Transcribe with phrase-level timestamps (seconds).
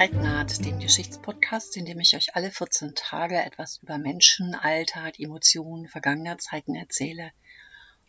[0.00, 5.88] Zeitnaht, dem Geschichtspodcast, in dem ich euch alle 14 Tage etwas über Menschen, Alltag, Emotionen
[5.88, 7.32] vergangener Zeiten erzähle.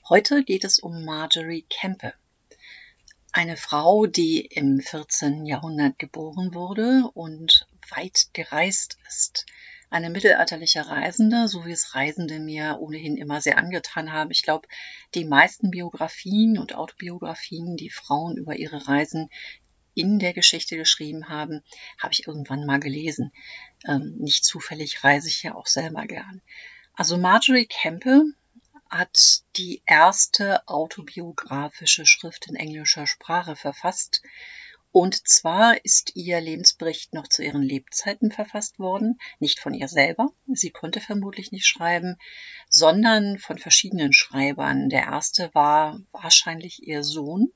[0.08, 2.14] Heute geht es um Marjorie Kempe.
[3.34, 5.46] Eine Frau, die im 14.
[5.46, 9.46] Jahrhundert geboren wurde und weit gereist ist.
[9.90, 14.32] Eine mittelalterliche Reisende, so wie es Reisende mir ohnehin immer sehr angetan haben.
[14.32, 14.66] Ich glaube,
[15.14, 19.30] die meisten Biografien und Autobiografien, die Frauen über ihre Reisen
[19.94, 21.62] in der Geschichte geschrieben haben,
[21.98, 23.32] habe ich irgendwann mal gelesen.
[23.86, 26.42] Ähm, nicht zufällig reise ich ja auch selber gern.
[26.94, 28.24] Also Marjorie Kempe
[28.90, 34.22] hat die erste autobiografische Schrift in englischer Sprache verfasst.
[34.92, 40.34] Und zwar ist ihr Lebensbericht noch zu ihren Lebzeiten verfasst worden, nicht von ihr selber,
[40.48, 42.18] sie konnte vermutlich nicht schreiben,
[42.68, 44.90] sondern von verschiedenen Schreibern.
[44.90, 47.54] Der erste war wahrscheinlich ihr Sohn,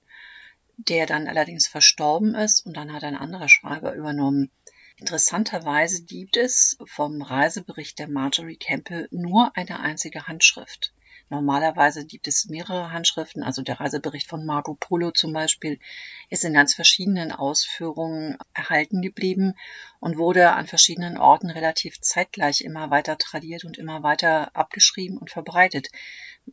[0.77, 4.51] der dann allerdings verstorben ist und dann hat ein anderer Schreiber übernommen.
[4.97, 10.93] Interessanterweise gibt es vom Reisebericht der Marjorie Campbell nur eine einzige Handschrift.
[11.29, 15.79] Normalerweise gibt es mehrere Handschriften, also der Reisebericht von Marco Polo zum Beispiel
[16.29, 19.55] ist in ganz verschiedenen Ausführungen erhalten geblieben
[19.99, 25.31] und wurde an verschiedenen Orten relativ zeitgleich immer weiter tradiert und immer weiter abgeschrieben und
[25.31, 25.89] verbreitet.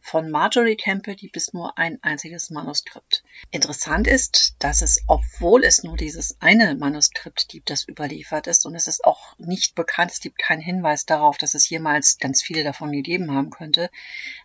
[0.01, 3.23] Von Marjorie Campbell gibt es nur ein einziges Manuskript.
[3.51, 8.75] Interessant ist, dass es, obwohl es nur dieses eine Manuskript gibt, das überliefert ist, und
[8.75, 12.65] es ist auch nicht bekannt, es gibt keinen Hinweis darauf, dass es jemals ganz viele
[12.65, 13.91] davon gegeben haben könnte.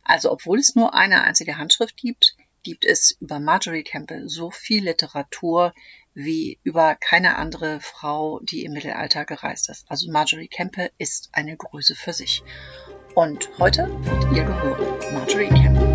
[0.04, 4.84] Also obwohl es nur eine einzige Handschrift gibt, gibt es über Marjorie Campbell so viel
[4.84, 5.74] Literatur
[6.14, 9.86] wie über keine andere Frau, die im Mittelalter gereist ist.
[9.90, 12.44] Also Marjorie Campbell ist eine Größe für sich.
[13.18, 15.88] Und heute wird ihr gehören, Marjorie Campbell.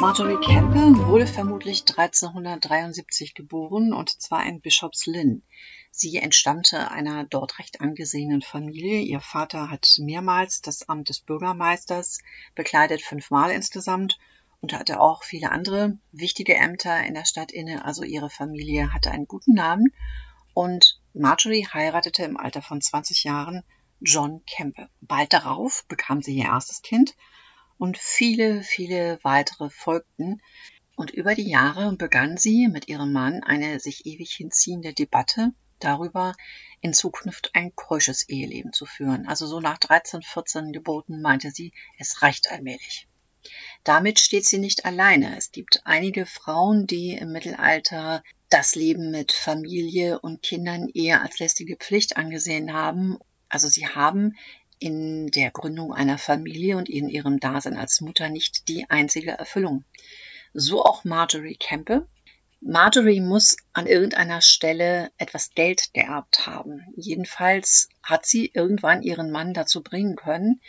[0.00, 5.42] Marjorie Campbell wurde vermutlich 1373 geboren und zwar in Bishops Lynn.
[5.90, 9.00] Sie entstammte einer dort recht angesehenen Familie.
[9.00, 12.20] Ihr Vater hat mehrmals das Amt des Bürgermeisters
[12.54, 14.16] bekleidet, fünfmal insgesamt
[14.64, 17.84] und hatte auch viele andere wichtige Ämter in der Stadt inne.
[17.84, 19.92] Also ihre Familie hatte einen guten Namen.
[20.54, 23.62] Und Marjorie heiratete im Alter von 20 Jahren
[24.00, 24.88] John Kempe.
[25.02, 27.14] Bald darauf bekam sie ihr erstes Kind
[27.76, 30.40] und viele, viele weitere folgten.
[30.96, 36.34] Und über die Jahre begann sie mit ihrem Mann eine sich ewig hinziehende Debatte darüber,
[36.80, 39.28] in Zukunft ein keusches Eheleben zu führen.
[39.28, 43.08] Also so nach 13, 14 Geboten meinte sie, es reicht allmählich.
[43.84, 45.36] Damit steht sie nicht alleine.
[45.36, 51.38] Es gibt einige Frauen, die im Mittelalter das Leben mit Familie und Kindern eher als
[51.38, 53.18] lästige Pflicht angesehen haben.
[53.48, 54.36] Also sie haben
[54.78, 59.84] in der Gründung einer Familie und in ihrem Dasein als Mutter nicht die einzige Erfüllung.
[60.52, 62.06] So auch Marjorie Kempe.
[62.60, 66.86] Marjorie muss an irgendeiner Stelle etwas Geld geerbt haben.
[66.96, 70.60] Jedenfalls hat sie irgendwann ihren Mann dazu bringen können,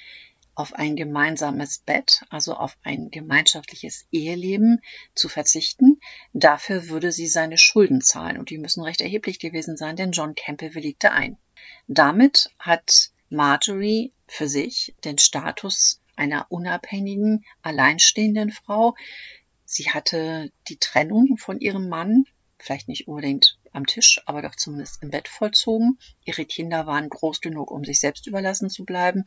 [0.55, 4.81] auf ein gemeinsames Bett, also auf ein gemeinschaftliches Eheleben
[5.13, 5.99] zu verzichten.
[6.33, 10.33] Dafür würde sie seine Schulden zahlen und die müssen recht erheblich gewesen sein, denn John
[10.33, 11.37] Campbell willigte ein.
[11.87, 18.95] Damit hat Marjorie für sich den Status einer unabhängigen, alleinstehenden Frau.
[19.65, 22.25] Sie hatte die Trennung von ihrem Mann,
[22.57, 25.99] vielleicht nicht unbedingt am Tisch, aber doch zumindest im Bett vollzogen.
[26.23, 29.25] Ihre Kinder waren groß genug, um sich selbst überlassen zu bleiben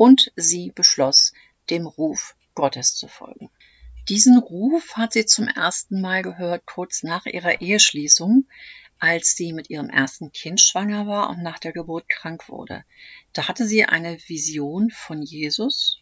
[0.00, 1.34] und sie beschloss,
[1.68, 3.50] dem Ruf Gottes zu folgen.
[4.08, 8.48] Diesen Ruf hat sie zum ersten Mal gehört kurz nach ihrer Eheschließung,
[8.98, 12.82] als sie mit ihrem ersten Kind schwanger war und nach der Geburt krank wurde.
[13.34, 15.98] Da hatte sie eine Vision von Jesus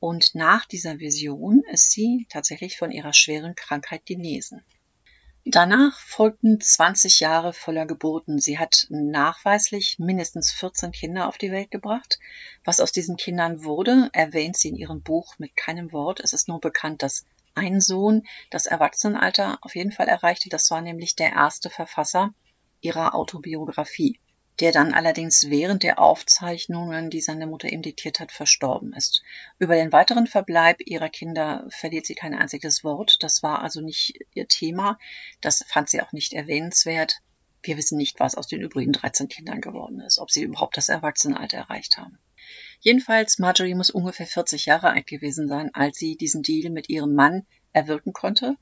[0.00, 4.64] und nach dieser Vision ist sie tatsächlich von ihrer schweren Krankheit genesen.
[5.44, 8.38] Danach folgten 20 Jahre voller Geburten.
[8.38, 12.20] Sie hat nachweislich mindestens 14 Kinder auf die Welt gebracht.
[12.64, 16.20] Was aus diesen Kindern wurde, erwähnt sie in ihrem Buch mit keinem Wort.
[16.20, 17.24] Es ist nur bekannt, dass
[17.56, 20.48] ein Sohn das Erwachsenenalter auf jeden Fall erreichte.
[20.48, 22.32] Das war nämlich der erste Verfasser
[22.80, 24.20] ihrer Autobiografie
[24.60, 29.22] der dann allerdings während der Aufzeichnungen, die seine Mutter ihm diktiert hat, verstorben ist.
[29.58, 33.22] Über den weiteren Verbleib ihrer Kinder verliert sie kein einziges Wort.
[33.22, 34.98] Das war also nicht ihr Thema.
[35.40, 37.20] Das fand sie auch nicht erwähnenswert.
[37.62, 40.88] Wir wissen nicht, was aus den übrigen 13 Kindern geworden ist, ob sie überhaupt das
[40.88, 42.18] Erwachsenenalter erreicht haben.
[42.80, 47.14] Jedenfalls, Marjorie muss ungefähr 40 Jahre alt gewesen sein, als sie diesen Deal mit ihrem
[47.14, 48.56] Mann erwirken konnte.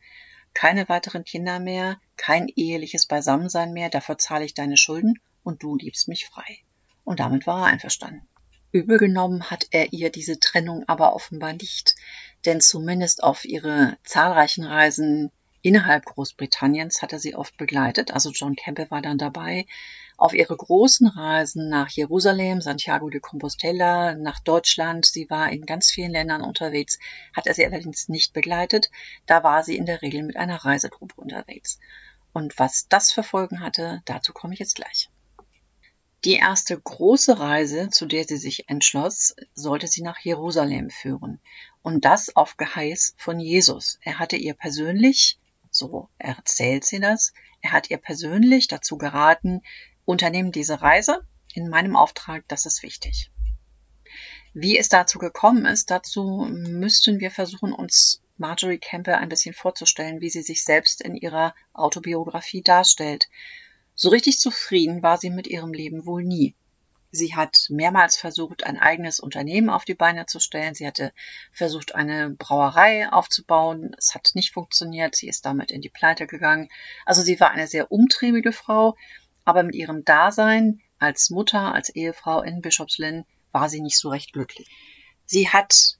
[0.52, 5.76] Keine weiteren Kinder mehr, kein eheliches Beisammensein mehr, dafür zahle ich deine Schulden und du
[5.76, 6.58] liebst mich frei.
[7.04, 8.28] Und damit war er einverstanden.
[8.72, 11.96] Übel genommen hat er ihr diese Trennung aber offenbar nicht,
[12.44, 15.32] denn zumindest auf ihre zahlreichen Reisen
[15.62, 18.12] innerhalb Großbritanniens hat er sie oft begleitet.
[18.12, 19.66] Also John Campbell war dann dabei.
[20.16, 25.90] Auf ihre großen Reisen nach Jerusalem, Santiago de Compostela, nach Deutschland, sie war in ganz
[25.90, 26.98] vielen Ländern unterwegs,
[27.34, 28.90] hat er sie allerdings nicht begleitet.
[29.26, 31.78] Da war sie in der Regel mit einer Reisegruppe unterwegs.
[32.32, 35.10] Und was das für Folgen hatte, dazu komme ich jetzt gleich.
[36.24, 41.40] Die erste große Reise, zu der sie sich entschloss, sollte sie nach Jerusalem führen.
[41.82, 43.98] Und das auf Geheiß von Jesus.
[44.02, 45.40] Er hatte ihr persönlich
[45.70, 47.32] so erzählt sie das.
[47.60, 49.62] Er hat ihr persönlich dazu geraten,
[50.04, 53.30] unternehmen diese Reise in meinem Auftrag, das ist wichtig.
[54.52, 60.20] Wie es dazu gekommen ist, dazu müssten wir versuchen, uns Marjorie Campbell ein bisschen vorzustellen,
[60.20, 63.28] wie sie sich selbst in ihrer Autobiografie darstellt.
[64.02, 66.54] So richtig zufrieden war sie mit ihrem Leben wohl nie.
[67.10, 70.74] Sie hat mehrmals versucht, ein eigenes Unternehmen auf die Beine zu stellen.
[70.74, 71.12] Sie hatte
[71.52, 73.94] versucht, eine Brauerei aufzubauen.
[73.98, 75.16] Es hat nicht funktioniert.
[75.16, 76.70] Sie ist damit in die Pleite gegangen.
[77.04, 78.96] Also sie war eine sehr umtriebige Frau,
[79.44, 84.32] aber mit ihrem Dasein als Mutter, als Ehefrau in Bischofslynn war sie nicht so recht
[84.32, 84.70] glücklich.
[85.26, 85.98] Sie hat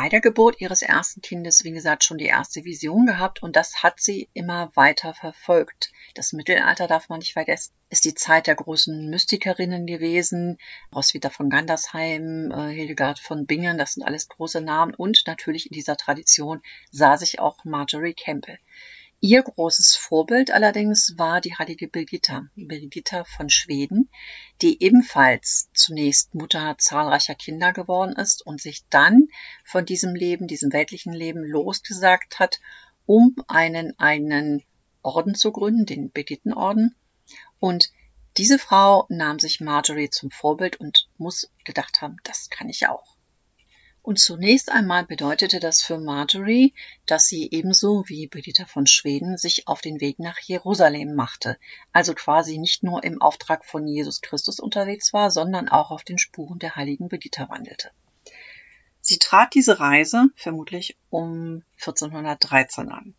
[0.00, 3.82] bei der Geburt ihres ersten Kindes, wie gesagt, schon die erste Vision gehabt und das
[3.82, 5.90] hat sie immer weiter verfolgt.
[6.14, 10.58] Das Mittelalter darf man nicht vergessen, ist die Zeit der großen Mystikerinnen gewesen.
[10.94, 15.74] Roswitha von Gandersheim, äh, Hildegard von Bingen, das sind alles große Namen und natürlich in
[15.74, 16.62] dieser Tradition
[16.92, 18.60] sah sich auch Marjorie Campbell.
[19.20, 24.08] Ihr großes Vorbild allerdings war die heilige Birgitta, Birgitta von Schweden,
[24.62, 29.26] die ebenfalls zunächst Mutter zahlreicher Kinder geworden ist und sich dann
[29.64, 32.60] von diesem Leben, diesem weltlichen Leben losgesagt hat,
[33.06, 34.62] um einen eigenen
[35.02, 36.94] Orden zu gründen, den Birgittenorden.
[37.58, 37.90] Und
[38.36, 43.17] diese Frau nahm sich Marjorie zum Vorbild und muss gedacht haben, das kann ich auch.
[44.08, 46.72] Und zunächst einmal bedeutete das für Marjorie,
[47.04, 51.58] dass sie ebenso wie Brigitta von Schweden sich auf den Weg nach Jerusalem machte,
[51.92, 56.16] also quasi nicht nur im Auftrag von Jesus Christus unterwegs war, sondern auch auf den
[56.16, 57.90] Spuren der heiligen Brigitta wandelte.
[59.02, 63.14] Sie trat diese Reise vermutlich um 1413 an.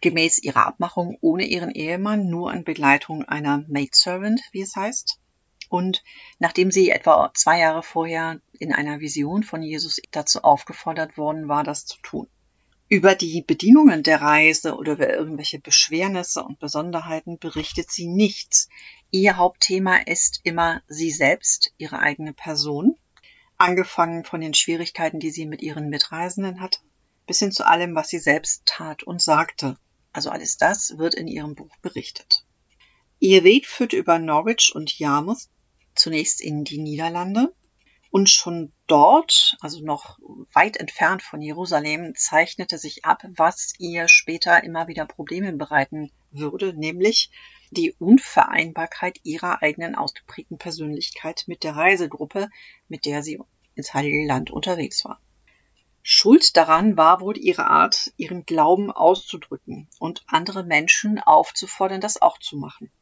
[0.00, 5.20] Gemäß ihrer Abmachung ohne ihren Ehemann, nur in Begleitung einer Maidservant, wie es heißt.
[5.68, 6.02] Und
[6.38, 11.64] nachdem sie etwa zwei Jahre vorher in einer Vision von Jesus dazu aufgefordert worden war,
[11.64, 12.28] das zu tun.
[12.88, 18.68] Über die Bedingungen der Reise oder über irgendwelche Beschwernisse und Besonderheiten berichtet sie nichts.
[19.10, 22.96] Ihr Hauptthema ist immer sie selbst, ihre eigene Person,
[23.58, 26.78] angefangen von den Schwierigkeiten, die sie mit ihren Mitreisenden hatte,
[27.26, 29.76] bis hin zu allem, was sie selbst tat und sagte.
[30.12, 32.44] Also alles das wird in ihrem Buch berichtet.
[33.18, 35.48] Ihr Weg führt über Norwich und Yarmouth
[35.96, 37.54] zunächst in die Niederlande.
[38.10, 40.18] Und schon dort, also noch
[40.52, 46.72] weit entfernt von Jerusalem, zeichnete sich ab, was ihr später immer wieder Probleme bereiten würde,
[46.72, 47.30] nämlich
[47.70, 52.48] die Unvereinbarkeit ihrer eigenen ausgeprägten Persönlichkeit mit der Reisegruppe,
[52.88, 53.40] mit der sie
[53.74, 55.20] ins Heilige Land unterwegs war.
[56.02, 62.38] Schuld daran war wohl ihre Art, ihren Glauben auszudrücken und andere Menschen aufzufordern, das auch
[62.38, 62.92] zu machen.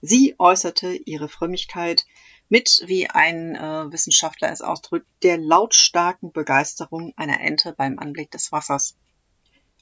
[0.00, 2.04] Sie äußerte ihre Frömmigkeit
[2.48, 8.52] mit, wie ein äh, Wissenschaftler es ausdrückt, der lautstarken Begeisterung einer Ente beim Anblick des
[8.52, 8.96] Wassers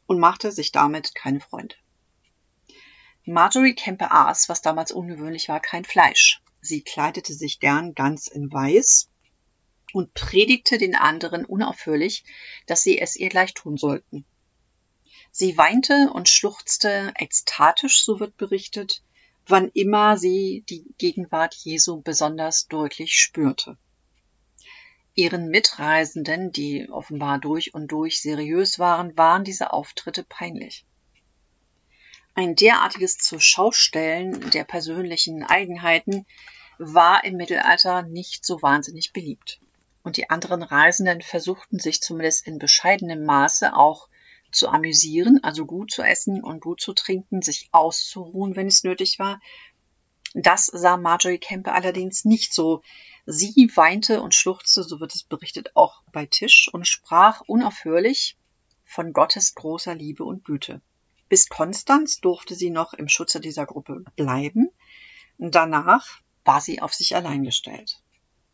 [0.06, 1.76] und machte sich damit keine Freunde.
[3.26, 6.42] Marjorie Kempe aß, was damals ungewöhnlich war, kein Fleisch.
[6.60, 9.08] Sie kleidete sich gern ganz in Weiß
[9.92, 12.24] und predigte den anderen unaufhörlich,
[12.66, 14.24] dass sie es ihr gleich tun sollten.
[15.30, 19.02] Sie weinte und schluchzte ekstatisch, so wird berichtet,
[19.46, 23.76] wann immer sie die Gegenwart Jesu besonders deutlich spürte.
[25.14, 30.84] Ihren Mitreisenden, die offenbar durch und durch seriös waren, waren diese Auftritte peinlich.
[32.34, 36.26] Ein derartiges Zuschaustellen der persönlichen Eigenheiten
[36.78, 39.60] war im Mittelalter nicht so wahnsinnig beliebt.
[40.02, 44.08] Und die anderen Reisenden versuchten sich zumindest in bescheidenem Maße auch
[44.54, 49.18] zu amüsieren, also gut zu essen und gut zu trinken, sich auszuruhen, wenn es nötig
[49.18, 49.40] war.
[50.34, 52.82] Das sah Marjorie Kempe allerdings nicht so.
[53.26, 58.36] Sie weinte und schluchzte, so wird es berichtet, auch bei Tisch und sprach unaufhörlich
[58.84, 60.80] von Gottes großer Liebe und Güte.
[61.28, 64.70] Bis Konstanz durfte sie noch im Schutze dieser Gruppe bleiben.
[65.38, 68.02] Danach war sie auf sich allein gestellt.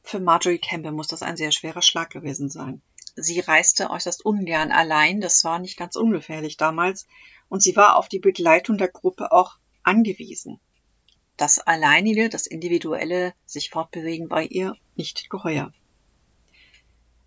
[0.02, 2.80] Für Marjorie Campbell muss das ein sehr schwerer Schlag gewesen sein.
[3.22, 7.06] Sie reiste äußerst ungern allein, das war nicht ganz ungefährlich damals,
[7.48, 10.60] und sie war auf die Begleitung der Gruppe auch angewiesen.
[11.36, 15.72] Das Alleinige, das Individuelle, sich fortbewegen war ihr nicht geheuer.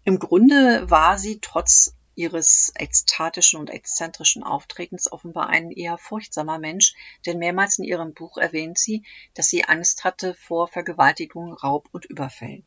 [0.03, 6.93] Im Grunde war sie trotz ihres ekstatischen und exzentrischen Auftretens offenbar ein eher furchtsamer Mensch,
[7.25, 12.05] denn mehrmals in ihrem Buch erwähnt sie, dass sie Angst hatte vor Vergewaltigung, Raub und
[12.05, 12.65] Überfällen.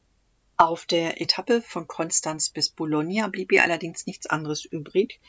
[0.58, 5.20] Auf der Etappe von Konstanz bis Bologna blieb ihr allerdings nichts anderes übrig,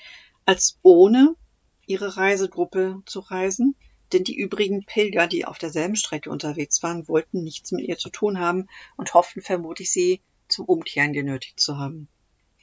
[0.46, 1.36] als ohne
[1.86, 3.76] ihre Reisegruppe zu reisen,
[4.14, 8.10] denn die übrigen Pilger, die auf derselben Strecke unterwegs waren, wollten nichts mit ihr zu
[8.10, 12.08] tun haben und hofften vermutlich sie zum Umkehren genötigt zu haben.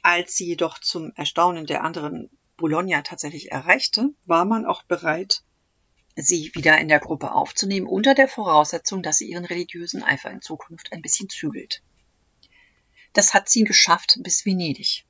[0.01, 5.43] Als sie jedoch zum Erstaunen der anderen Bologna tatsächlich erreichte, war man auch bereit,
[6.15, 10.41] sie wieder in der Gruppe aufzunehmen, unter der Voraussetzung, dass sie ihren religiösen Eifer in
[10.41, 11.83] Zukunft ein bisschen zügelt.
[13.15, 15.05] Das hat sie geschafft bis Venedig.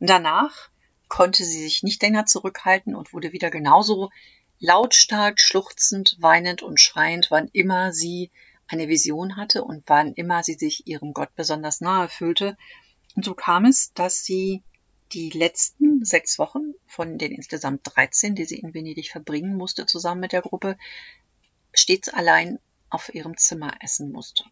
[0.00, 0.68] Danach
[1.06, 4.10] konnte sie sich nicht länger zurückhalten und wurde wieder genauso
[4.58, 8.30] lautstark, schluchzend, weinend und schreiend, wann immer sie
[8.66, 12.56] eine Vision hatte und wann immer sie sich ihrem Gott besonders nahe fühlte,
[13.14, 14.62] und so kam es, dass sie
[15.12, 20.22] die letzten sechs Wochen von den insgesamt 13, die sie in Venedig verbringen musste, zusammen
[20.22, 20.76] mit der Gruppe,
[21.72, 22.58] stets allein
[22.90, 24.44] auf ihrem Zimmer essen musste.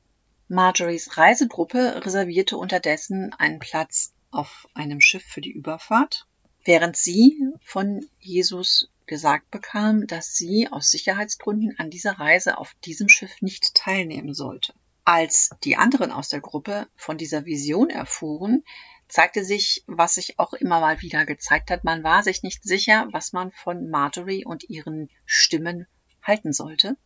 [0.53, 6.27] Marjories Reisegruppe reservierte unterdessen einen Platz auf einem Schiff für die Überfahrt,
[6.65, 13.09] während sie von Jesus gesagt bekam, dass sie aus Sicherheitsgründen an dieser Reise auf diesem
[13.09, 14.75] Schiff nicht teilnehmen sollte.
[15.05, 18.65] Als die anderen aus der Gruppe von dieser Vision erfuhren,
[19.07, 23.07] zeigte sich, was sich auch immer mal wieder gezeigt hat, man war sich nicht sicher,
[23.13, 25.87] was man von Marjorie und ihren Stimmen
[26.25, 26.97] halten sollte.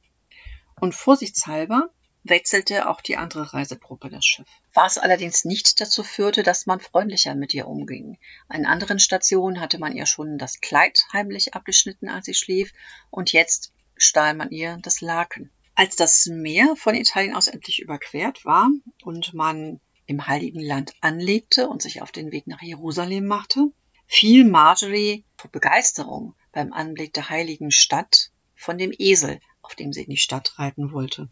[0.80, 1.90] Und vorsichtshalber
[2.24, 4.48] wechselte auch die andere Reisegruppe das Schiff.
[4.72, 8.18] Was allerdings nicht dazu führte, dass man freundlicher mit ihr umging.
[8.48, 12.72] An anderen Stationen hatte man ihr schon das Kleid heimlich abgeschnitten, als sie schlief,
[13.10, 15.50] und jetzt stahl man ihr das Laken.
[15.74, 18.70] Als das Meer von Italien aus endlich überquert war
[19.02, 23.70] und man im Heiligen Land anlegte und sich auf den Weg nach Jerusalem machte,
[24.06, 30.02] fiel Marjorie vor Begeisterung beim Anblick der heiligen Stadt von dem Esel, auf dem sie
[30.02, 31.28] in die Stadt reiten wollte.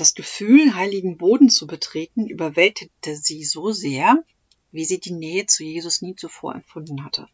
[0.00, 4.24] Das Gefühl, heiligen Boden zu betreten, überwältigte sie so sehr,
[4.72, 7.28] wie sie die Nähe zu Jesus nie zuvor empfunden hatte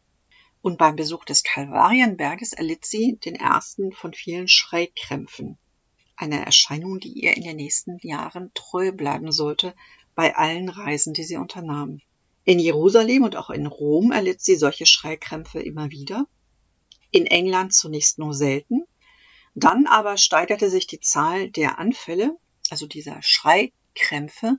[0.67, 5.57] und beim Besuch des Kalvarienberges erlitt sie den ersten von vielen Schreikrämpfen.
[6.17, 9.73] Eine Erscheinung, die ihr in den nächsten Jahren treu bleiben sollte
[10.13, 12.01] bei allen Reisen, die sie unternahm.
[12.43, 16.27] In Jerusalem und auch in Rom erlitt sie solche Schreikrämpfe immer wieder.
[17.11, 18.83] In England zunächst nur selten.
[19.55, 22.37] Dann aber steigerte sich die Zahl der Anfälle,
[22.71, 24.57] also dieser Schreikrämpfe,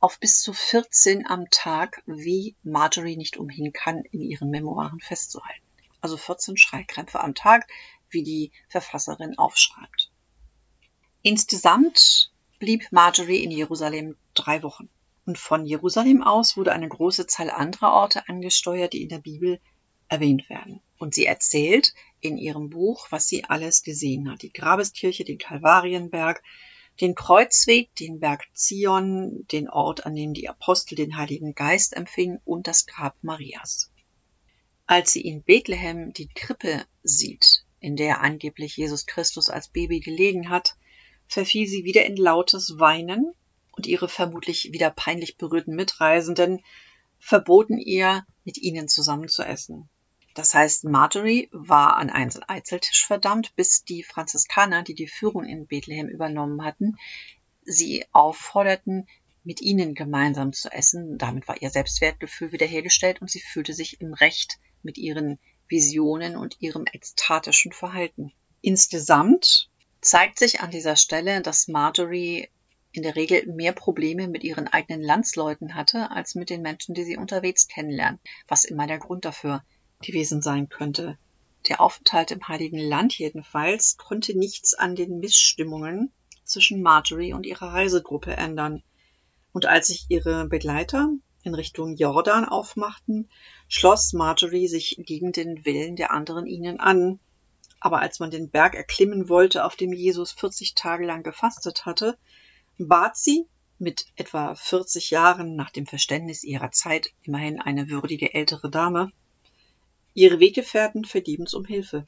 [0.00, 5.66] auf bis zu 14 am Tag, wie Marjorie nicht umhin kann, in ihren Memoiren festzuhalten.
[6.00, 7.68] Also 14 Schreikrämpfe am Tag,
[8.10, 10.10] wie die Verfasserin aufschreibt.
[11.22, 14.88] Insgesamt blieb Marjorie in Jerusalem drei Wochen.
[15.26, 19.60] Und von Jerusalem aus wurde eine große Zahl anderer Orte angesteuert, die in der Bibel
[20.08, 20.80] erwähnt werden.
[20.96, 24.42] Und sie erzählt in ihrem Buch, was sie alles gesehen hat.
[24.42, 26.42] Die Grabeskirche, den Kalvarienberg,
[27.00, 32.40] den Kreuzweg, den Berg Zion, den Ort, an dem die Apostel den Heiligen Geist empfingen
[32.44, 33.90] und das Grab Marias.
[34.86, 40.48] Als sie in Bethlehem die Krippe sieht, in der angeblich Jesus Christus als Baby gelegen
[40.48, 40.76] hat,
[41.28, 43.32] verfiel sie wieder in lautes Weinen
[43.72, 46.62] und ihre vermutlich wieder peinlich berührten Mitreisenden
[47.18, 49.88] verboten ihr, mit ihnen zusammen zu essen.
[50.38, 55.66] Das heißt, Marjorie war an einen Einzeltisch verdammt, bis die Franziskaner, die die Führung in
[55.66, 56.96] Bethlehem übernommen hatten,
[57.64, 59.08] sie aufforderten,
[59.42, 61.18] mit ihnen gemeinsam zu essen.
[61.18, 66.54] Damit war ihr Selbstwertgefühl wiederhergestellt und sie fühlte sich im Recht mit ihren Visionen und
[66.60, 68.32] ihrem ekstatischen Verhalten.
[68.60, 69.68] Insgesamt
[70.00, 72.48] zeigt sich an dieser Stelle, dass Marjorie
[72.92, 77.02] in der Regel mehr Probleme mit ihren eigenen Landsleuten hatte, als mit den Menschen, die
[77.02, 79.64] sie unterwegs kennenlernen, was immer der Grund dafür
[80.00, 81.18] gewesen sein könnte.
[81.68, 86.12] Der Aufenthalt im Heiligen Land jedenfalls konnte nichts an den Missstimmungen
[86.44, 88.82] zwischen Marjorie und ihrer Reisegruppe ändern.
[89.52, 91.10] Und als sich ihre Begleiter
[91.42, 93.28] in Richtung Jordan aufmachten,
[93.68, 97.18] schloss Marjorie sich gegen den Willen der anderen ihnen an.
[97.80, 102.16] Aber als man den Berg erklimmen wollte, auf dem Jesus 40 Tage lang gefastet hatte,
[102.78, 103.46] bat sie,
[103.80, 109.12] mit etwa 40 Jahren nach dem Verständnis ihrer Zeit, immerhin eine würdige ältere Dame,
[110.18, 112.04] Ihre Weggefährten vergebens um Hilfe.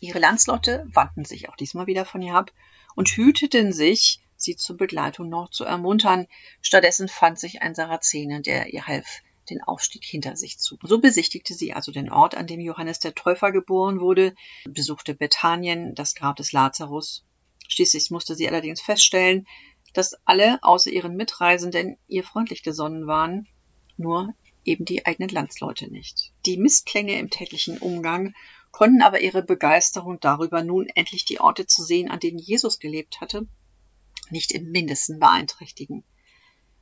[0.00, 2.52] Ihre Landsleute wandten sich auch diesmal wieder von ihr ab
[2.94, 6.26] und hüteten sich, sie zur Begleitung noch zu ermuntern.
[6.60, 10.76] Stattdessen fand sich ein Sarazene, der ihr half, den Aufstieg hinter sich zu.
[10.82, 14.34] So besichtigte sie also den Ort, an dem Johannes der Täufer geboren wurde,
[14.68, 17.24] besuchte Bethanien, das Grab des Lazarus.
[17.66, 19.46] Schließlich musste sie allerdings feststellen,
[19.94, 23.48] dass alle außer ihren Mitreisenden ihr freundlich gesonnen waren,
[23.96, 26.32] nur eben die eigenen Landsleute nicht.
[26.46, 28.34] Die Missklänge im täglichen Umgang
[28.70, 33.20] konnten aber ihre Begeisterung darüber, nun endlich die Orte zu sehen, an denen Jesus gelebt
[33.20, 33.46] hatte,
[34.30, 36.04] nicht im mindesten beeinträchtigen.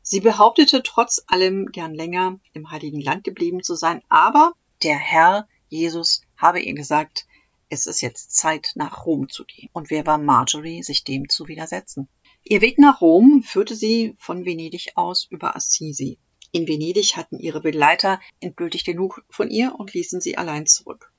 [0.03, 5.49] Sie behauptete trotz allem gern länger im Heiligen Land geblieben zu sein, aber der Herr
[5.69, 7.27] Jesus habe ihr gesagt,
[7.69, 9.69] es ist jetzt Zeit, nach Rom zu gehen.
[9.73, 12.09] Und wer war Marjorie, sich dem zu widersetzen?
[12.43, 16.19] Ihr Weg nach Rom führte sie von Venedig aus über Assisi.
[16.53, 21.13] In Venedig hatten ihre Begleiter endgültig genug von ihr und ließen sie allein zurück.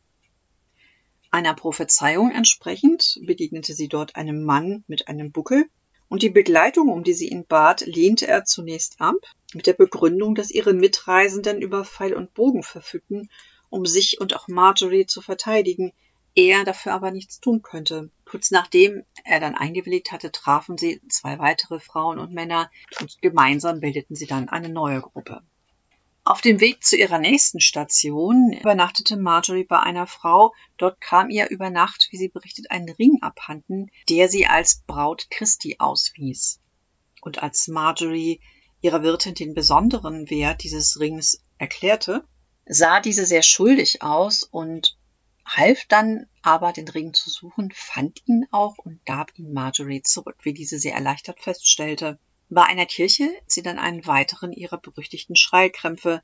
[1.29, 5.65] Einer Prophezeiung entsprechend begegnete sie dort einem Mann mit einem Buckel,
[6.09, 9.15] und die Begleitung, um die sie ihn bat, lehnte er zunächst ab,
[9.53, 13.29] mit der Begründung, dass ihre Mitreisenden über Pfeil und Bogen verfügten,
[13.69, 15.93] um sich und auch Marjorie zu verteidigen,
[16.35, 18.09] er dafür aber nichts tun könnte.
[18.31, 22.71] Kurz nachdem er dann eingewilligt hatte, trafen sie zwei weitere Frauen und Männer
[23.01, 25.41] und gemeinsam bildeten sie dann eine neue Gruppe.
[26.23, 30.53] Auf dem Weg zu ihrer nächsten Station übernachtete Marjorie bei einer Frau.
[30.77, 35.27] Dort kam ihr über Nacht, wie sie berichtet, ein Ring abhanden, der sie als Braut
[35.29, 36.61] Christi auswies.
[37.19, 38.39] Und als Marjorie
[38.79, 42.23] ihrer Wirtin den besonderen Wert dieses Rings erklärte,
[42.65, 44.95] sah diese sehr schuldig aus und
[45.58, 50.38] half dann aber, den Ring zu suchen, fand ihn auch und gab ihn Marjorie zurück,
[50.43, 52.20] wie diese sehr erleichtert feststellte.
[52.50, 56.22] Bei einer Kirche sie dann einen weiteren ihrer berüchtigten Schreikrämpfe,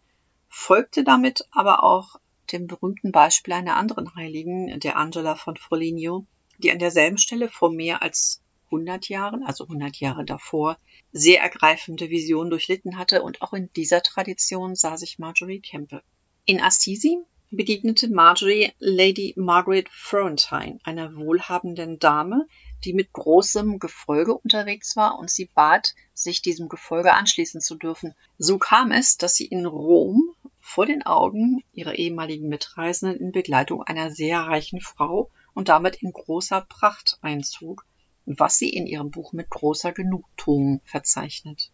[0.49, 2.15] folgte damit aber auch
[2.51, 6.25] dem berühmten Beispiel einer anderen Heiligen, der Angela von Foligno,
[6.57, 10.77] die an derselben Stelle vor mehr als 100 Jahren, also 100 Jahre davor,
[11.11, 16.01] sehr ergreifende Visionen durchlitten hatte und auch in dieser Tradition sah sich Marjorie Kempe.
[16.45, 17.17] In Assisi
[17.49, 22.45] begegnete Marjorie Lady Margaret Florentine, einer wohlhabenden Dame,
[22.83, 28.13] die mit großem Gefolge unterwegs war und sie bat, sich diesem Gefolge anschließen zu dürfen.
[28.37, 33.81] So kam es, dass sie in Rom vor den Augen ihrer ehemaligen Mitreisenden in Begleitung
[33.81, 37.85] einer sehr reichen Frau und damit in großer Pracht einzog,
[38.25, 41.71] was sie in ihrem Buch mit großer Genugtuung verzeichnet.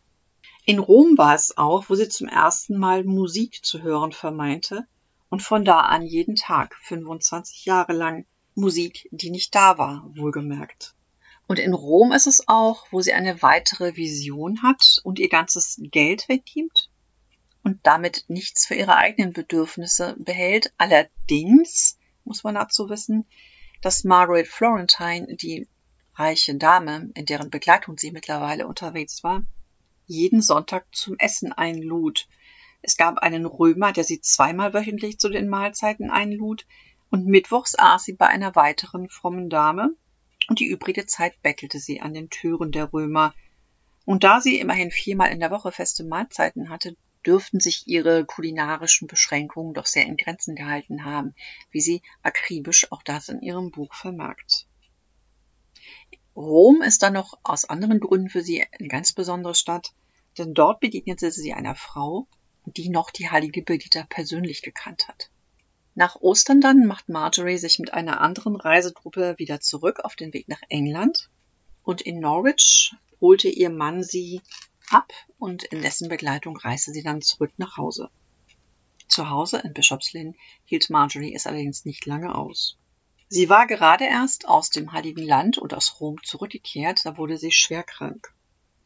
[0.65, 4.87] In Rom war es auch, wo sie zum ersten Mal Musik zu hören vermeinte,
[5.33, 10.93] und von da an jeden Tag 25 Jahre lang Musik, die nicht da war, wohlgemerkt.
[11.47, 15.81] Und in Rom ist es auch, wo sie eine weitere Vision hat und ihr ganzes
[15.85, 16.91] Geld weggibt
[17.63, 20.71] und damit nichts für ihre eigenen Bedürfnisse behält.
[20.77, 23.25] Allerdings muss man dazu wissen,
[23.81, 25.67] dass Margaret Florentine, die
[26.13, 29.43] reiche Dame, in deren Begleitung sie mittlerweile unterwegs war,
[30.05, 32.27] jeden Sonntag zum Essen einlud
[32.83, 36.67] es gab einen Römer, der sie zweimal wöchentlich zu den Mahlzeiten einlud,
[37.09, 39.95] und mittwochs aß sie bei einer weiteren frommen Dame,
[40.49, 43.33] und die übrige Zeit bettelte sie an den Türen der Römer.
[44.03, 49.07] Und da sie immerhin viermal in der Woche feste Mahlzeiten hatte, dürften sich ihre kulinarischen
[49.07, 51.35] Beschränkungen doch sehr in Grenzen gehalten haben,
[51.71, 54.67] wie sie akribisch auch das in ihrem Buch vermerkt.
[56.35, 59.93] Rom ist dann noch aus anderen Gründen für sie eine ganz besondere Stadt,
[60.37, 62.27] denn dort begegnete sie einer Frau,
[62.65, 65.29] die noch die heilige Birgitta persönlich gekannt hat.
[65.95, 70.47] Nach Ostern dann macht Marjorie sich mit einer anderen Reisegruppe wieder zurück auf den Weg
[70.47, 71.29] nach England
[71.83, 74.41] und in Norwich holte ihr Mann sie
[74.89, 78.09] ab und in dessen Begleitung reiste sie dann zurück nach Hause.
[79.07, 82.77] Zu Hause in Bischofslynn hielt Marjorie es allerdings nicht lange aus.
[83.27, 87.51] Sie war gerade erst aus dem Heiligen Land und aus Rom zurückgekehrt, da wurde sie
[87.51, 88.33] schwer krank.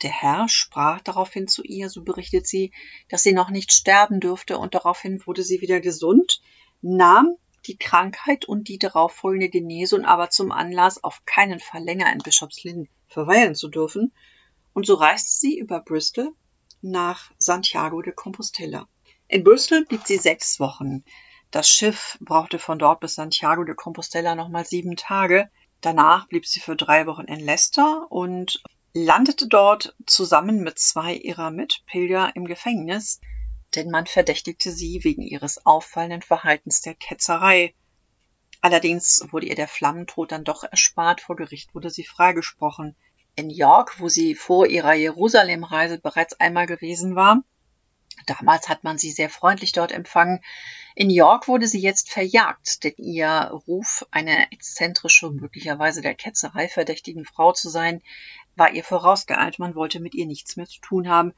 [0.03, 2.71] Der Herr sprach daraufhin zu ihr, so berichtet sie,
[3.09, 6.41] dass sie noch nicht sterben dürfte, und daraufhin wurde sie wieder gesund,
[6.81, 12.11] nahm die Krankheit und die darauf folgende Genesung aber zum Anlass, auf keinen Fall länger
[12.13, 14.13] in Bischofslynn verweilen zu dürfen,
[14.73, 16.33] und so reiste sie über Bristol
[16.81, 18.87] nach Santiago de Compostela.
[19.27, 21.03] In Bristol blieb sie sechs Wochen.
[21.49, 25.49] Das Schiff brauchte von dort bis Santiago de Compostela nochmal sieben Tage.
[25.81, 28.61] Danach blieb sie für drei Wochen in Leicester und
[28.97, 33.21] landete dort zusammen mit zwei ihrer Mitpilger im Gefängnis,
[33.75, 37.75] denn man verdächtigte sie wegen ihres auffallenden Verhaltens der Ketzerei.
[38.61, 42.95] Allerdings wurde ihr der Flammentod dann doch erspart, vor Gericht wurde sie freigesprochen.
[43.35, 47.43] In York, wo sie vor ihrer Jerusalemreise bereits einmal gewesen war,
[48.25, 50.43] damals hat man sie sehr freundlich dort empfangen,
[50.99, 57.23] in York wurde sie jetzt verjagt, denn ihr Ruf, eine exzentrische, möglicherweise der Ketzerei verdächtigen
[57.23, 58.01] Frau zu sein,
[58.55, 61.35] war ihr vorausgeeilt, man wollte mit ihr nichts mehr zu tun haben.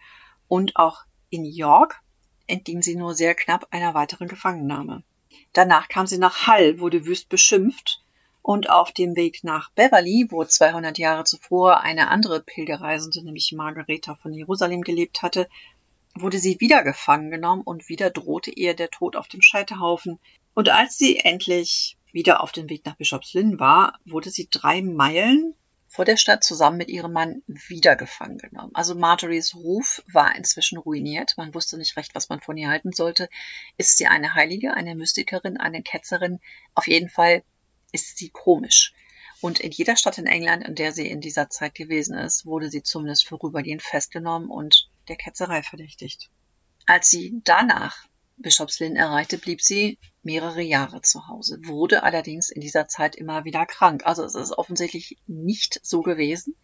[0.47, 1.99] Und auch in York
[2.47, 5.03] entging sie nur sehr knapp einer weiteren Gefangennahme.
[5.51, 8.01] Danach kam sie nach Hull, wurde wüst beschimpft
[8.41, 14.15] Und auf dem Weg nach Beverly, wo 200 Jahre zuvor eine andere Pilgerreisende, nämlich Margareta
[14.15, 15.49] von Jerusalem, gelebt hatte,
[16.15, 20.19] wurde sie wieder gefangen genommen und wieder drohte ihr der Tod auf dem Scheiterhaufen.
[20.53, 25.53] Und als sie endlich wieder auf dem Weg nach Bischofslynn war, wurde sie drei Meilen
[25.87, 28.71] vor der Stadt zusammen mit ihrem Mann wieder gefangen genommen.
[28.75, 31.33] Also Marjories Ruf war inzwischen ruiniert.
[31.37, 33.27] Man wusste nicht recht, was man von ihr halten sollte.
[33.77, 36.39] Ist sie eine Heilige, eine Mystikerin, eine Ketzerin?
[36.75, 37.43] Auf jeden Fall
[37.91, 38.93] ist sie komisch.
[39.41, 42.69] Und in jeder Stadt in England, in der sie in dieser Zeit gewesen ist, wurde
[42.69, 46.29] sie zumindest vorübergehend festgenommen und der Ketzerei verdächtigt.
[46.85, 52.87] Als sie danach Bischofslynn erreichte, blieb sie mehrere Jahre zu Hause, wurde allerdings in dieser
[52.87, 54.05] Zeit immer wieder krank.
[54.05, 56.55] Also es ist offensichtlich nicht so gewesen,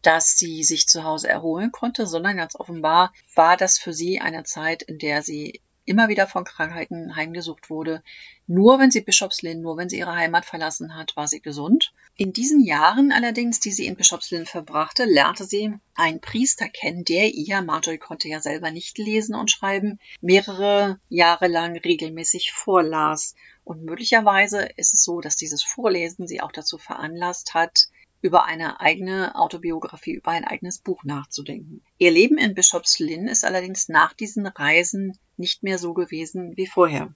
[0.00, 4.44] dass sie sich zu Hause erholen konnte, sondern ganz offenbar war das für sie eine
[4.44, 8.02] Zeit, in der sie immer wieder von Krankheiten heimgesucht wurde.
[8.46, 11.92] Nur wenn sie Bischofslynn, nur wenn sie ihre Heimat verlassen hat, war sie gesund.
[12.16, 17.32] In diesen Jahren allerdings, die sie in Bischofslynn verbrachte, lernte sie einen Priester kennen, der
[17.34, 23.34] ihr, Marjorie konnte ja selber nicht lesen und schreiben, mehrere Jahre lang regelmäßig vorlas.
[23.64, 27.88] Und möglicherweise ist es so, dass dieses Vorlesen sie auch dazu veranlasst hat,
[28.22, 31.82] über eine eigene Autobiografie, über ein eigenes Buch nachzudenken.
[31.98, 37.12] Ihr Leben in Bischofslynn ist allerdings nach diesen Reisen nicht mehr so gewesen wie vorher.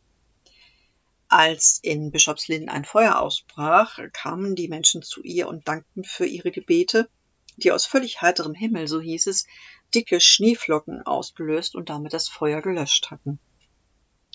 [1.28, 6.50] Als in Bischofslynn ein Feuer ausbrach, kamen die Menschen zu ihr und dankten für ihre
[6.50, 7.08] Gebete,
[7.56, 9.46] die aus völlig heiterem Himmel, so hieß es,
[9.94, 13.38] dicke Schneeflocken ausgelöst und damit das Feuer gelöscht hatten.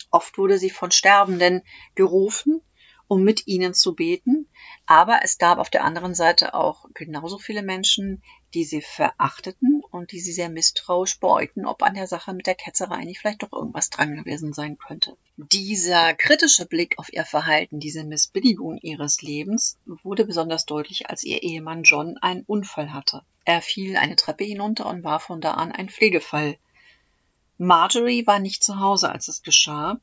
[0.10, 1.64] Oft wurde sie von Sterbenden
[1.96, 2.62] gerufen,
[3.12, 4.47] um mit ihnen zu beten.
[4.86, 10.13] Aber es gab auf der anderen Seite auch genauso viele Menschen, die sie verachteten und
[10.13, 13.52] die sie sehr misstrauisch beäugten, ob an der Sache mit der Ketzerei nicht vielleicht doch
[13.52, 15.17] irgendwas dran gewesen sein könnte.
[15.36, 21.43] Dieser kritische Blick auf ihr Verhalten, diese Missbilligung ihres Lebens wurde besonders deutlich, als ihr
[21.43, 23.24] Ehemann John einen Unfall hatte.
[23.43, 26.58] Er fiel eine Treppe hinunter und war von da an ein Pflegefall.
[27.58, 30.00] Marjorie war nicht zu Hause, als es geschah,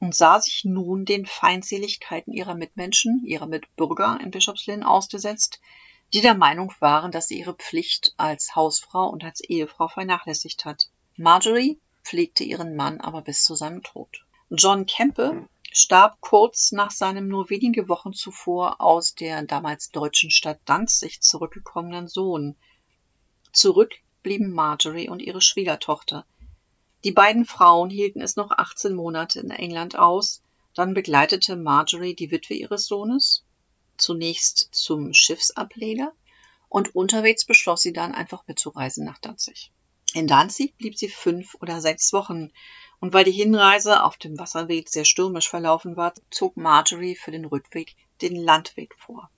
[0.00, 5.60] und sah sich nun den Feindseligkeiten ihrer Mitmenschen, ihrer Mitbürger in Bischofslynn ausgesetzt,
[6.12, 10.88] die der Meinung waren, dass sie ihre Pflicht als Hausfrau und als Ehefrau vernachlässigt hat.
[11.16, 14.24] Marjorie pflegte ihren Mann aber bis zu seinem Tod.
[14.50, 20.60] John Kempe starb kurz nach seinem nur wenige Wochen zuvor aus der damals deutschen Stadt
[20.64, 22.56] Danzig zurückgekommenen Sohn.
[23.52, 26.24] Zurück blieben Marjorie und ihre Schwiegertochter,
[27.04, 30.42] die beiden Frauen hielten es noch 18 Monate in England aus,
[30.74, 33.44] dann begleitete Marjorie die Witwe ihres Sohnes
[33.96, 36.12] zunächst zum Schiffsableger
[36.68, 39.72] und unterwegs beschloss sie dann einfach mitzureisen nach Danzig.
[40.14, 42.50] In Danzig blieb sie fünf oder sechs Wochen
[43.00, 47.44] und weil die Hinreise auf dem Wasserweg sehr stürmisch verlaufen war, zog Marjorie für den
[47.44, 49.30] Rückweg den Landweg vor,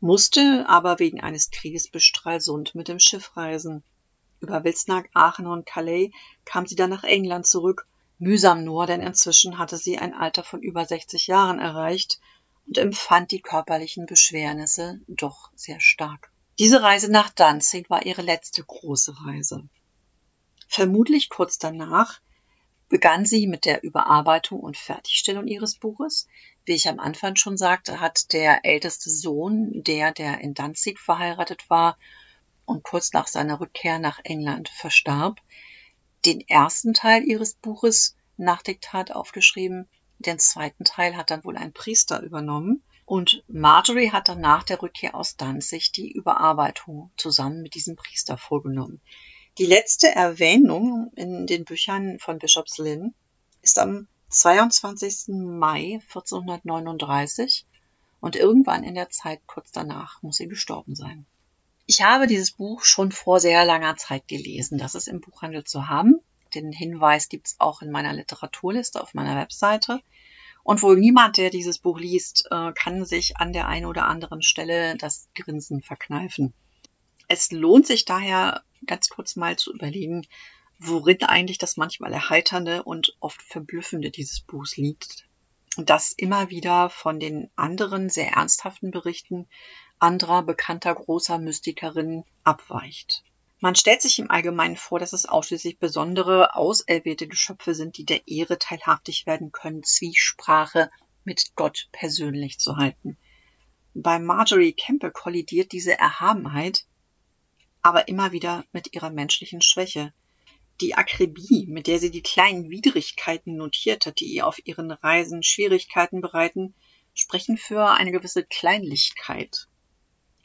[0.00, 3.82] musste aber wegen eines Krieges bis Stralsund mit dem Schiff reisen.
[4.40, 6.10] Über Wilsnack, Aachen und Calais
[6.44, 7.86] kam sie dann nach England zurück,
[8.18, 12.20] mühsam nur, denn inzwischen hatte sie ein Alter von über 60 Jahren erreicht
[12.66, 16.30] und empfand die körperlichen Beschwernisse doch sehr stark.
[16.58, 19.68] Diese Reise nach Danzig war ihre letzte große Reise.
[20.68, 22.20] Vermutlich kurz danach
[22.88, 26.28] begann sie mit der Überarbeitung und Fertigstellung ihres Buches.
[26.64, 31.68] Wie ich am Anfang schon sagte, hat der älteste Sohn, der, der in Danzig verheiratet
[31.68, 31.98] war,
[32.66, 35.40] und kurz nach seiner Rückkehr nach England verstarb,
[36.26, 39.88] den ersten Teil ihres Buches nach Diktat aufgeschrieben.
[40.18, 42.82] Den zweiten Teil hat dann wohl ein Priester übernommen.
[43.04, 48.36] Und Marjorie hat dann nach der Rückkehr aus Danzig die Überarbeitung zusammen mit diesem Priester
[48.36, 49.00] vorgenommen.
[49.58, 53.14] Die letzte Erwähnung in den Büchern von Bishops Lynn
[53.62, 55.28] ist am 22.
[55.28, 57.64] Mai 1439
[58.20, 61.26] und irgendwann in der Zeit kurz danach muss sie gestorben sein.
[61.88, 64.76] Ich habe dieses Buch schon vor sehr langer Zeit gelesen.
[64.76, 66.20] Das ist im Buchhandel zu haben.
[66.54, 70.00] Den Hinweis gibt es auch in meiner Literaturliste auf meiner Webseite.
[70.64, 74.42] Und wohl niemand, der dieses Buch liest, äh, kann sich an der einen oder anderen
[74.42, 76.54] Stelle das Grinsen verkneifen.
[77.28, 80.26] Es lohnt sich daher ganz kurz mal zu überlegen,
[80.80, 85.28] worin eigentlich das manchmal Erheiternde und oft Verblüffende dieses Buchs liegt.
[85.76, 89.46] Das immer wieder von den anderen sehr ernsthaften Berichten
[89.98, 93.22] anderer bekannter großer Mystikerinnen abweicht.
[93.60, 98.28] Man stellt sich im Allgemeinen vor, dass es ausschließlich besondere, auserwählte Geschöpfe sind, die der
[98.28, 100.90] Ehre teilhaftig werden können, Zwiesprache
[101.24, 103.16] mit Gott persönlich zu halten.
[103.94, 106.84] Bei Marjorie Campbell kollidiert diese Erhabenheit
[107.86, 110.12] aber immer wieder mit ihrer menschlichen Schwäche.
[110.80, 115.44] Die Akribie, mit der sie die kleinen Widrigkeiten notiert hat, die ihr auf ihren Reisen
[115.44, 116.74] Schwierigkeiten bereiten,
[117.14, 119.68] sprechen für eine gewisse Kleinlichkeit.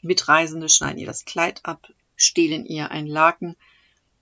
[0.02, 3.56] Mitreisende schneiden ihr das Kleid ab, stehlen ihr ein Laken.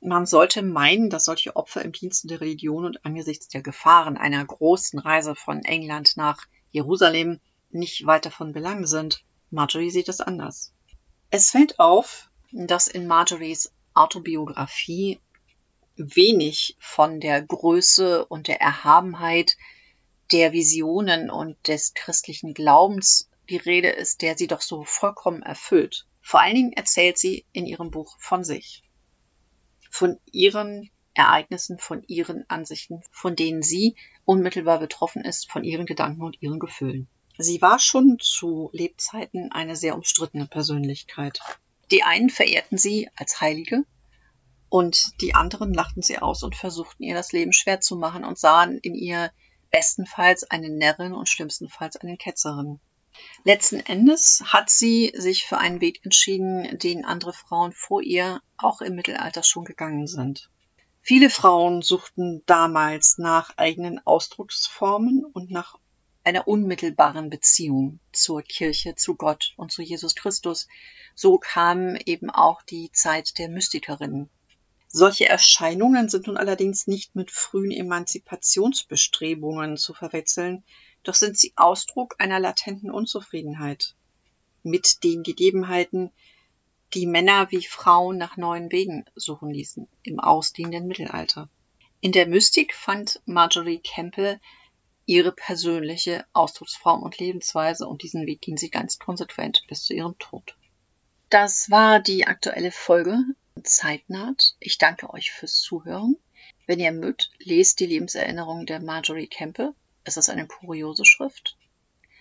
[0.00, 4.44] Man sollte meinen, dass solche Opfer im Dienste der Religion und angesichts der Gefahren einer
[4.44, 7.40] großen Reise von England nach Jerusalem
[7.70, 9.24] nicht weiter von Belang sind.
[9.50, 10.72] Marjorie sieht es anders.
[11.30, 15.18] Es fällt auf, dass in Marjories Autobiografie
[15.96, 19.56] wenig von der Größe und der Erhabenheit
[20.30, 26.06] der Visionen und des christlichen Glaubens die Rede ist, der sie doch so vollkommen erfüllt.
[26.22, 28.84] Vor allen Dingen erzählt sie in ihrem Buch von sich,
[29.90, 36.22] von ihren Ereignissen, von ihren Ansichten, von denen sie unmittelbar betroffen ist, von ihren Gedanken
[36.22, 37.08] und ihren Gefühlen.
[37.36, 41.40] Sie war schon zu Lebzeiten eine sehr umstrittene Persönlichkeit.
[41.90, 43.84] Die einen verehrten sie als Heilige
[44.68, 48.38] und die anderen lachten sie aus und versuchten ihr das Leben schwer zu machen und
[48.38, 49.32] sahen in ihr
[49.70, 52.78] bestenfalls eine Närrin und schlimmstenfalls eine Ketzerin.
[53.44, 58.80] Letzten Endes hat sie sich für einen Weg entschieden, den andere Frauen vor ihr auch
[58.80, 60.50] im Mittelalter schon gegangen sind.
[61.02, 65.76] Viele Frauen suchten damals nach eigenen Ausdrucksformen und nach
[66.22, 70.68] einer unmittelbaren Beziehung zur Kirche, zu Gott und zu Jesus Christus.
[71.14, 74.30] So kam eben auch die Zeit der Mystikerinnen
[74.92, 80.64] solche Erscheinungen sind nun allerdings nicht mit frühen Emanzipationsbestrebungen zu verwechseln,
[81.02, 83.94] doch sind sie Ausdruck einer latenten Unzufriedenheit
[84.62, 86.10] mit den Gegebenheiten,
[86.94, 91.48] die Männer wie Frauen nach neuen Wegen suchen ließen im ausdehnenden Mittelalter.
[92.00, 94.40] In der Mystik fand Marjorie Campbell
[95.06, 100.18] ihre persönliche Ausdrucksform und Lebensweise und diesen Weg ging sie ganz konsequent bis zu ihrem
[100.18, 100.56] Tod.
[101.28, 103.18] Das war die aktuelle Folge
[103.62, 104.54] Zeit naht.
[104.60, 106.16] Ich danke euch fürs Zuhören.
[106.66, 109.74] Wenn ihr mögt, lest die Lebenserinnerung der Marjorie Campbell.
[110.04, 111.56] Es ist eine kuriose Schrift.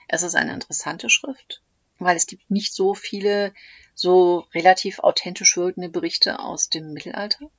[0.07, 1.61] Es ist eine interessante Schrift,
[1.99, 3.53] weil es gibt nicht so viele
[3.93, 7.49] so relativ authentisch wirkende Berichte aus dem Mittelalter.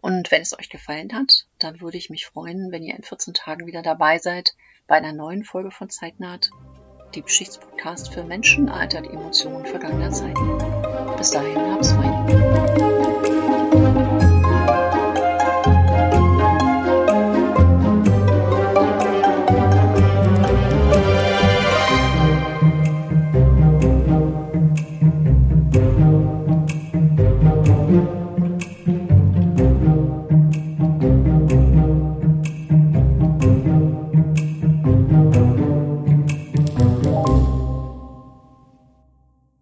[0.00, 3.34] Und wenn es euch gefallen hat, dann würde ich mich freuen, wenn ihr in 14
[3.34, 4.54] Tagen wieder dabei seid
[4.86, 6.50] bei einer neuen Folge von Zeitnaht,
[7.14, 11.16] die Geschichtspodcast für Menschen, Alter Emotionen vergangener Zeiten.
[11.16, 12.93] Bis dahin, hab's fein.